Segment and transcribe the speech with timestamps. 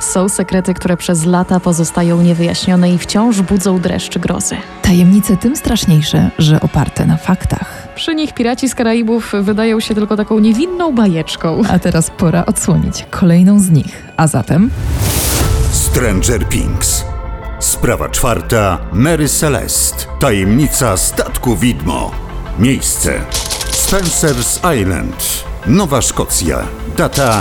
[0.00, 4.56] Są sekrety, które przez lata pozostają niewyjaśnione i wciąż budzą dreszcz grozy.
[4.82, 7.88] Tajemnice tym straszniejsze, że oparte na faktach.
[7.94, 11.62] Przy nich piraci z Karaibów wydają się tylko taką niewinną bajeczką.
[11.70, 14.04] A teraz pora odsłonić kolejną z nich.
[14.16, 14.70] A zatem
[15.72, 17.04] Stranger Things.
[17.58, 18.78] Sprawa czwarta.
[18.92, 20.06] Mary Celeste.
[20.20, 22.10] Tajemnica statku widmo.
[22.58, 23.20] Miejsce.
[23.70, 25.44] Spencer's Island.
[25.66, 26.58] Nowa Szkocja.
[26.96, 27.40] Data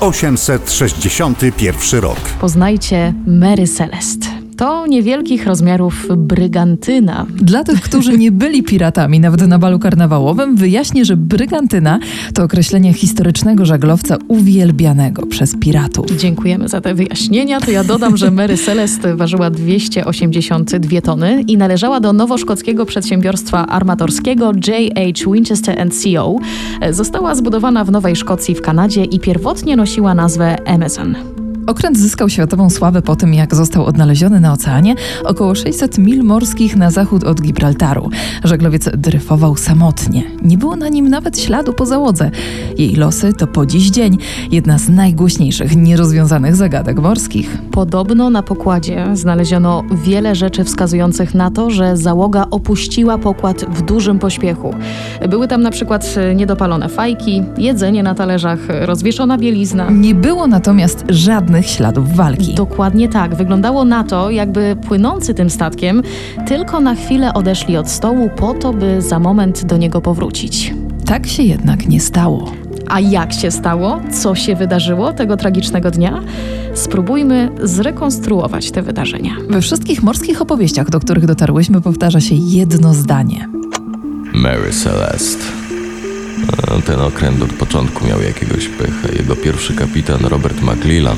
[0.00, 2.20] 1861 rok.
[2.40, 4.35] Poznajcie Mary Celeste.
[4.56, 7.26] To niewielkich rozmiarów brygantyna.
[7.30, 11.98] Dla tych, którzy nie byli piratami, nawet na balu karnawałowym, wyjaśnię, że brygantyna
[12.34, 16.06] to określenie historycznego żaglowca uwielbianego przez piratów.
[16.16, 17.60] Dziękujemy za te wyjaśnienia.
[17.60, 24.52] To ja dodam, że Mary Celeste ważyła 282 tony i należała do nowoszkockiego przedsiębiorstwa armatorskiego
[24.68, 25.30] J.H.
[25.32, 26.36] Winchester Co.
[26.90, 31.35] Została zbudowana w Nowej Szkocji w Kanadzie i pierwotnie nosiła nazwę Amazon.
[31.66, 36.76] Okręt zyskał światową sławę po tym, jak został odnaleziony na oceanie około 600 mil morskich
[36.76, 38.10] na zachód od Gibraltaru.
[38.44, 40.22] Żaglowiec dryfował samotnie.
[40.42, 42.30] Nie było na nim nawet śladu po załodze.
[42.78, 44.18] Jej losy to po dziś dzień
[44.50, 47.58] jedna z najgłośniejszych nierozwiązanych zagadek morskich.
[47.70, 54.18] Podobno na pokładzie znaleziono wiele rzeczy wskazujących na to, że załoga opuściła pokład w dużym
[54.18, 54.74] pośpiechu.
[55.28, 59.90] Były tam na przykład niedopalone fajki, jedzenie na talerzach, rozwieszona bielizna.
[59.90, 62.54] Nie było natomiast żadnych śladów walki.
[62.54, 63.34] Dokładnie tak.
[63.34, 66.02] Wyglądało na to, jakby płynący tym statkiem
[66.46, 70.74] tylko na chwilę odeszli od stołu po to, by za moment do niego powrócić.
[71.06, 72.52] Tak się jednak nie stało.
[72.88, 74.00] A jak się stało?
[74.10, 76.22] Co się wydarzyło tego tragicznego dnia?
[76.74, 79.32] Spróbujmy zrekonstruować te wydarzenia.
[79.50, 83.48] We wszystkich morskich opowieściach, do których dotarłyśmy, powtarza się jedno zdanie.
[84.34, 85.44] Mary Celeste.
[86.86, 89.08] Ten okręt od początku miał jakiegoś pecha.
[89.18, 91.16] Jego pierwszy kapitan Robert McLellan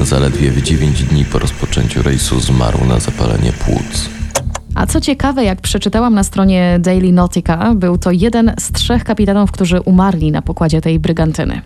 [0.00, 4.08] zaledwie w 9 dni po rozpoczęciu rejsu zmarł na zapalenie płuc.
[4.74, 9.52] A co ciekawe, jak przeczytałam na stronie Daily Nautica, był to jeden z trzech kapitanów,
[9.52, 11.60] którzy umarli na pokładzie tej brygantyny.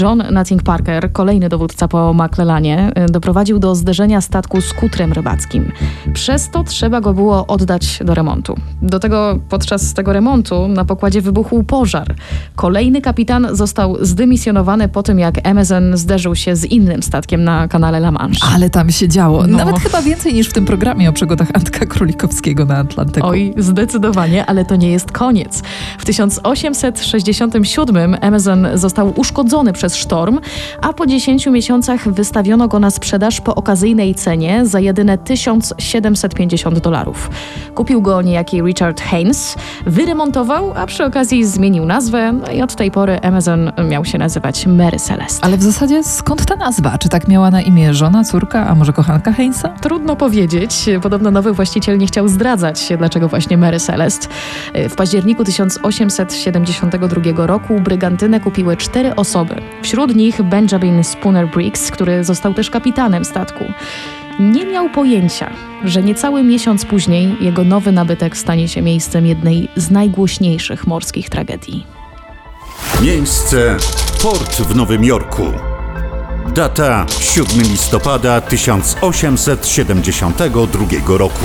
[0.00, 5.72] John Nutting Parker, kolejny dowódca po McClellanie, y, doprowadził do zderzenia statku z kutrem rybackim.
[6.12, 8.56] Przez to trzeba go było oddać do remontu.
[8.82, 12.14] Do tego podczas tego remontu na pokładzie wybuchł pożar.
[12.56, 17.98] Kolejny kapitan został zdymisjonowany po tym, jak Amazon zderzył się z innym statkiem na kanale
[17.98, 18.48] La Manche.
[18.54, 19.46] Ale tam się działo.
[19.46, 19.58] No.
[19.58, 23.26] Nawet chyba więcej niż w tym programie o przygodach Antka Królikowskiego na Atlantyku.
[23.26, 25.62] Oj, zdecydowanie, ale to nie jest koniec.
[25.98, 30.40] W 1867 Amazon został uszkodzony przez sztorm,
[30.80, 37.30] a po 10 miesiącach wystawiono go na sprzedaż po okazyjnej cenie za jedyne 1750 dolarów.
[37.74, 39.56] Kupił go niejaki Richard Haynes,
[39.86, 44.66] wyremontował, a przy okazji zmienił nazwę no i od tej pory Amazon miał się nazywać
[44.66, 45.44] Mary Celeste.
[45.44, 46.98] Ale w zasadzie skąd ta nazwa?
[46.98, 49.68] Czy tak miała na imię żona, córka, a może kochanka Heinza?
[49.68, 50.86] Trudno powiedzieć.
[51.02, 54.28] Podobno nowy właściciel nie chciał zdradzać, dlaczego właśnie Mary Celeste.
[54.74, 59.54] W październiku 1872 roku brygantynę kupiły cztery osoby.
[59.82, 63.64] Wśród nich Benjamin Spooner Briggs, który został też kapitanem statku.
[64.38, 65.50] Nie miał pojęcia,
[65.84, 71.86] że niecały miesiąc później jego nowy nabytek stanie się miejscem jednej z najgłośniejszych morskich tragedii.
[73.02, 73.76] Miejsce.
[74.22, 75.44] Port w Nowym Jorku.
[76.54, 81.44] Data 7 listopada 1872 roku.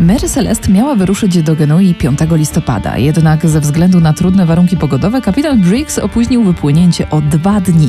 [0.00, 5.20] Mary Celeste miała wyruszyć do Genui 5 listopada, jednak ze względu na trudne warunki pogodowe
[5.20, 7.88] kapitan Briggs opóźnił wypłynięcie o dwa dni.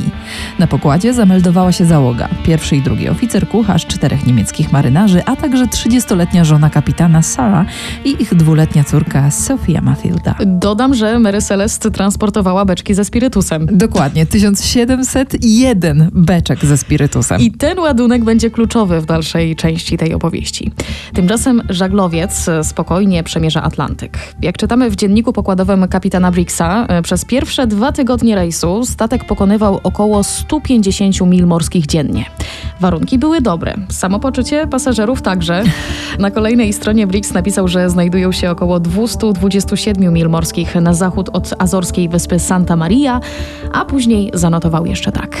[0.58, 5.66] Na pokładzie zameldowała się załoga, pierwszy i drugi oficer, kucharz, czterech niemieckich marynarzy, a także
[5.66, 7.66] 30-letnia żona kapitana Sarah
[8.04, 10.34] i ich dwuletnia córka Sofia Mathilda.
[10.46, 13.66] Dodam, że Mary Celeste transportowała beczki ze spirytusem.
[13.72, 17.40] Dokładnie, 1701 beczek ze spirytusem.
[17.40, 20.70] I ten ładunek będzie kluczowy w dalszej części tej opowieści.
[21.12, 21.62] Tymczasem
[22.02, 24.18] żaglowiec spokojnie przemierza Atlantyk.
[24.42, 29.80] Jak czytamy w dzienniku pokładowym kapitana Briggsa, e, przez pierwsze dwa tygodnie rejsu statek pokonywał
[29.82, 32.24] około 150 mil morskich dziennie.
[32.80, 35.62] Warunki były dobre, samopoczucie pasażerów także.
[36.18, 41.54] Na kolejnej stronie Briggs napisał, że znajdują się około 227 mil morskich na zachód od
[41.58, 43.20] azorskiej wyspy Santa Maria,
[43.72, 45.36] a później zanotował jeszcze tak.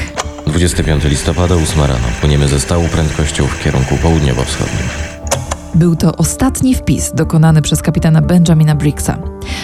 [0.46, 2.06] 25 listopada, 8 rano.
[2.20, 5.11] Płyniemy ze stałą prędkością w kierunku południowo-wschodnim.
[5.74, 9.18] Był to ostatni wpis dokonany przez kapitana Benjamina Briggsa.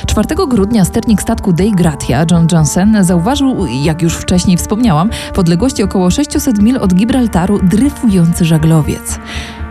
[0.06, 5.82] 4 grudnia sternik statku Dei Gratia John Johnson zauważył, jak już wcześniej wspomniałam, w odległości
[5.82, 9.18] około 600 mil od Gibraltaru dryfujący żaglowiec.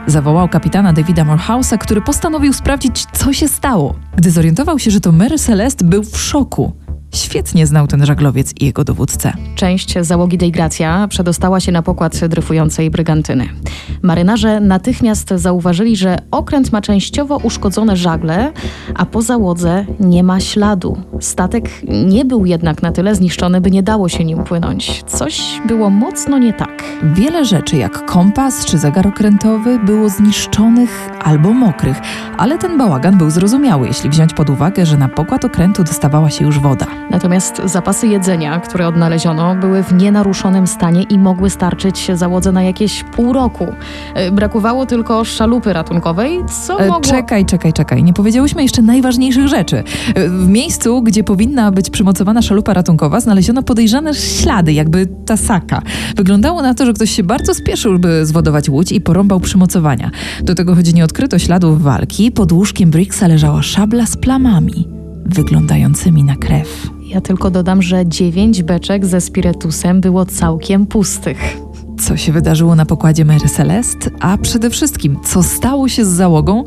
[0.07, 3.95] Zawołał kapitana Davida Morehouse'a, który postanowił sprawdzić, co się stało.
[4.15, 6.73] Gdy zorientował się, że to Mary Celeste, był w szoku.
[7.17, 9.33] Świetnie znał ten żaglowiec i jego dowódcę.
[9.55, 13.49] Część załogi Dei Gracia przedostała się na pokład dryfującej brygantyny.
[14.01, 18.51] Marynarze natychmiast zauważyli, że okręt ma częściowo uszkodzone żagle,
[18.95, 20.97] a po załodze nie ma śladu.
[21.19, 21.69] Statek
[22.05, 25.03] nie był jednak na tyle zniszczony, by nie dało się nim płynąć.
[25.07, 26.83] Coś było mocno nie tak.
[27.03, 31.97] Wiele rzeczy, jak kompas czy zegar okrętowy, było zniszczonych albo mokrych,
[32.37, 36.45] ale ten bałagan był zrozumiały, jeśli wziąć pod uwagę, że na pokład okrętu dostawała się
[36.45, 36.85] już woda.
[37.11, 43.03] Natomiast zapasy jedzenia, które odnaleziono, były w nienaruszonym stanie i mogły starczyć załodze na jakieś
[43.03, 43.67] pół roku.
[44.15, 47.01] E, Brakowało tylko szalupy ratunkowej, co E, mogło...
[47.01, 48.03] Czekaj, czekaj, czekaj.
[48.03, 49.83] Nie powiedziałyśmy jeszcze najważniejszych rzeczy.
[50.15, 55.81] E, W miejscu, gdzie powinna być przymocowana szalupa ratunkowa, znaleziono podejrzane ślady, jakby tasaka.
[56.15, 60.11] Wyglądało na to, że ktoś się bardzo spieszył, by zwodować łódź i porąbał przymocowania.
[60.43, 64.87] Do tego, choć nie odkryto śladów walki, pod łóżkiem Bricksa leżała szabla z plamami,
[65.25, 66.96] wyglądającymi na krew.
[67.07, 71.57] Ja tylko dodam, że dziewięć beczek ze spirytusem było całkiem pustych.
[71.99, 76.63] Co się wydarzyło na pokładzie Mary Celeste, a przede wszystkim, co stało się z załogą?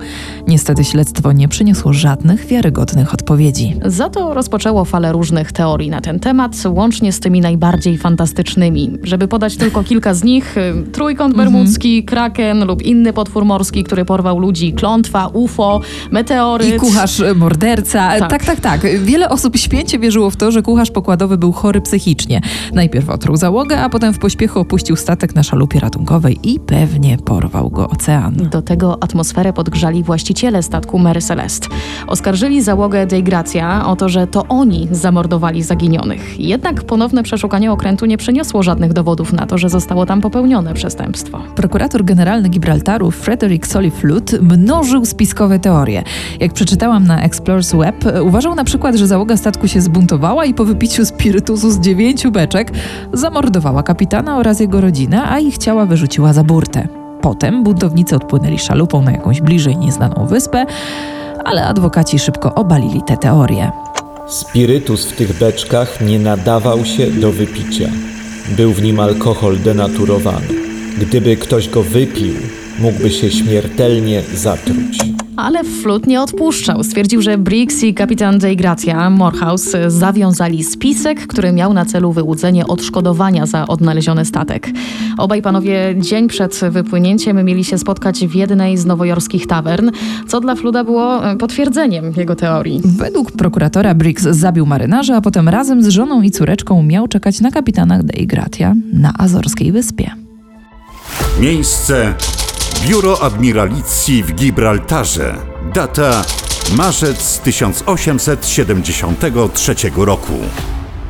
[0.49, 3.77] Niestety śledztwo nie przyniosło żadnych wiarygodnych odpowiedzi.
[3.85, 8.99] Za to rozpoczęło falę różnych teorii na ten temat, łącznie z tymi najbardziej fantastycznymi.
[9.03, 14.05] Żeby podać tylko kilka z nich, y, trójkąt bermudzki, kraken lub inny potwór morski, który
[14.05, 15.81] porwał ludzi, klątwa, UFO,
[16.11, 16.75] meteoryt.
[16.75, 18.19] I kucharz e, morderca.
[18.19, 18.31] Tak.
[18.31, 18.45] Tak.
[18.45, 22.41] tak, tak, Wiele osób święcie wierzyło w to, że kucharz pokładowy był chory psychicznie.
[22.73, 27.71] Najpierw otruł załogę, a potem w pośpiechu opuścił statek na szalupie ratunkowej i pewnie porwał
[27.71, 28.35] go ocean.
[28.35, 31.69] Do tego atmosferę podgrzali właściciele statku Mary Celeste.
[32.07, 36.41] Oskarżyli załogę Dei Gracia o to, że to oni zamordowali zaginionych.
[36.41, 41.39] Jednak ponowne przeszukanie okrętu nie przyniosło żadnych dowodów na to, że zostało tam popełnione przestępstwo.
[41.57, 46.03] Prokurator generalny Gibraltaru Frederick Soliflut mnożył spiskowe teorie.
[46.41, 50.65] Jak przeczytałam na Explorers Web, uważał na przykład, że załoga statku się zbuntowała i po
[50.65, 52.73] wypiciu spirytusu z dziewięciu beczek
[53.13, 56.89] zamordowała kapitana oraz jego rodzinę, a ich ciała wyrzuciła za burtę.
[57.21, 60.67] Potem buntownicy odpłynęli szalupą na jakąś bliżej nieznaną wyspę,
[61.45, 63.73] ale adwokaci szybko obalili te teorie.
[64.29, 67.89] Spirytus w tych beczkach nie nadawał się do wypicia.
[68.57, 70.47] Był w nim alkohol denaturowany.
[70.99, 72.35] Gdyby ktoś go wypił,
[72.79, 74.99] mógłby się śmiertelnie zatruć.
[75.43, 76.85] Ale Flut nie odpuszczał.
[76.85, 82.67] Stwierdził, że Briggs i kapitan Dei Gracia Morehouse zawiązali spisek, który miał na celu wyłudzenie
[82.67, 84.69] odszkodowania za odnaleziony statek.
[85.19, 89.91] Obaj panowie dzień przed wypłynięciem mieli się spotkać w jednej z nowojorskich tawern,
[90.29, 92.81] co dla Fluda było e, potwierdzeniem jego teorii.
[92.85, 97.51] Według prokuratora Briggs zabił marynarza, a potem razem z żoną i córeczką miał czekać na
[97.51, 100.11] kapitana Dei Gratia na Azorskiej Wyspie.
[101.41, 102.15] Miejsce
[102.83, 105.37] Biuro Admiralicji w Gibraltarze.
[105.75, 106.25] Data
[106.77, 110.33] marzec 1873 roku.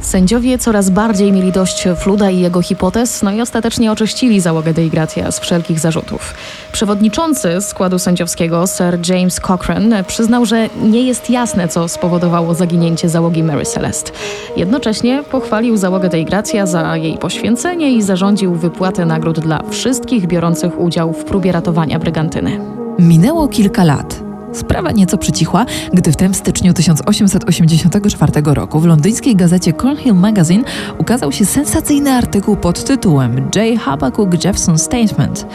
[0.01, 4.91] Sędziowie coraz bardziej mieli dość Fluda i jego hipotez, no i ostatecznie oczyścili załogę Dei
[4.91, 6.35] Gratia z wszelkich zarzutów.
[6.73, 13.43] Przewodniczący składu sędziowskiego, Sir James Cochrane, przyznał, że nie jest jasne, co spowodowało zaginięcie załogi
[13.43, 14.13] Mary Celeste.
[14.57, 20.81] Jednocześnie pochwalił załogę Dei Gratia za jej poświęcenie i zarządził wypłatę nagród dla wszystkich biorących
[20.81, 22.61] udział w próbie ratowania brygantyny.
[22.99, 24.30] Minęło kilka lat.
[24.53, 30.65] Sprawa nieco przycichła, gdy w styczniu 1884 roku w londyńskiej gazecie Cornhill Magazine
[30.99, 33.81] ukazał się sensacyjny artykuł pod tytułem J.
[33.81, 35.47] Habakkuk Jeffson Statement.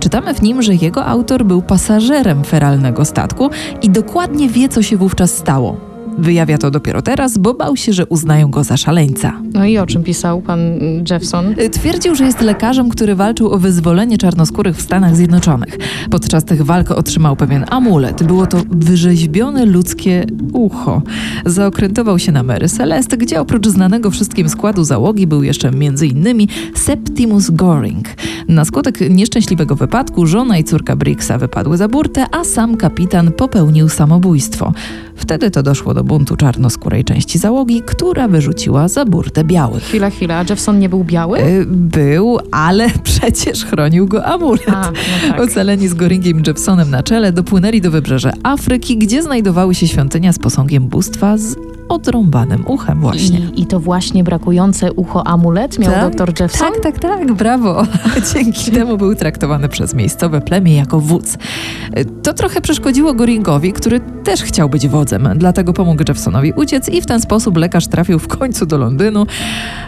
[0.00, 3.50] Czytamy w nim, że jego autor był pasażerem feralnego statku
[3.82, 5.93] i dokładnie wie, co się wówczas stało.
[6.18, 9.32] Wyjawia to dopiero teraz, bo bał się, że uznają go za szaleńca.
[9.52, 10.60] No i o czym pisał pan
[11.10, 11.54] Jeffson?
[11.72, 15.78] Twierdził, że jest lekarzem, który walczył o wyzwolenie czarnoskórych w Stanach Zjednoczonych.
[16.10, 18.22] Podczas tych walk otrzymał pewien amulet.
[18.22, 21.02] Było to wyrzeźbione ludzkie ucho.
[21.46, 26.46] Zaokrętował się na Mary Celeste, gdzie oprócz znanego wszystkim składu załogi był jeszcze m.in.
[26.74, 28.08] Septimus Goring.
[28.48, 33.88] Na skutek nieszczęśliwego wypadku żona i córka Briggsa wypadły za burtę, a sam kapitan popełnił
[33.88, 34.72] samobójstwo.
[35.16, 39.82] Wtedy to doszło do buntu czarnoskórej części załogi, która wyrzuciła za burtę białych.
[39.82, 41.40] Chwila, chwila, a Jeffson nie był biały?
[41.40, 44.68] Y, Był, ale przecież chronił go amulet.
[44.68, 45.40] A, no tak.
[45.40, 50.38] Ocaleni z Goringiem Jeffsonem na czele dopłynęli do wybrzeża Afryki, gdzie znajdowały się świątynia z
[50.38, 51.56] posągiem bóstwa z
[51.88, 53.38] odrąbanym uchem właśnie.
[53.38, 56.14] I, I to właśnie brakujące ucho amulet miał Tak?
[56.16, 56.72] dr Jeffson?
[56.72, 57.82] Tak, tak, tak, brawo.
[58.34, 61.38] Dzięki temu był traktowany przez miejscowe plemię jako wódz.
[62.22, 67.06] To trochę przeszkodziło Goringowi, który też chciał być wodzem, dlatego pomógł Jeffsonowi uciec i w
[67.06, 69.26] ten sposób lekarz trafił w końcu do Londynu,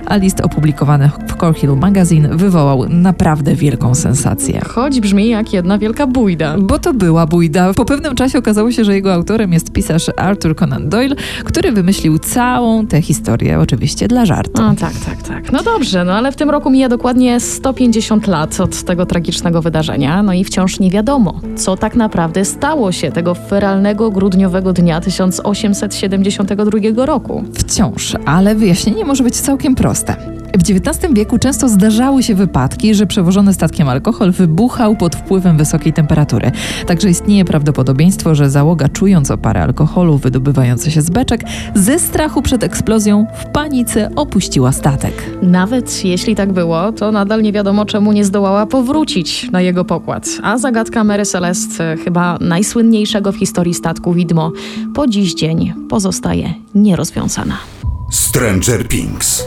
[0.06, 4.60] a list opublikowany w Cornhill Magazine wywołał naprawdę wielką sensację.
[4.68, 6.56] Choć brzmi jak jedna wielka bójda.
[6.58, 7.74] Bo to była bójda.
[7.74, 11.85] Po pewnym czasie okazało się, że jego autorem jest pisarz Arthur Conan Doyle, który wymyślił
[11.86, 14.62] wymyślił całą tę historię, oczywiście dla żartu.
[14.62, 15.52] No tak, tak, tak.
[15.52, 20.22] No dobrze, no ale w tym roku mija dokładnie 150 lat od tego tragicznego wydarzenia,
[20.22, 27.06] no i wciąż nie wiadomo, co tak naprawdę stało się tego feralnego grudniowego dnia 1872
[27.06, 27.44] roku.
[27.54, 30.35] Wciąż, ale wyjaśnienie może być całkiem proste.
[30.56, 35.92] W XIX wieku często zdarzały się wypadki, że przewożony statkiem alkohol wybuchał pod wpływem wysokiej
[35.92, 36.52] temperatury.
[36.86, 41.44] Także istnieje prawdopodobieństwo, że załoga, czując opary alkoholu wydobywające się z beczek,
[41.74, 45.30] ze strachu przed eksplozją w panice opuściła statek.
[45.42, 50.28] Nawet jeśli tak było, to nadal nie wiadomo, czemu nie zdołała powrócić na jego pokład.
[50.42, 54.52] A zagadka Mary Celeste, chyba najsłynniejszego w historii statku widmo,
[54.94, 57.56] po dziś dzień pozostaje nierozwiązana.
[58.10, 59.44] Stranger Things.